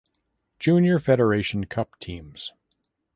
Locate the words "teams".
1.99-2.53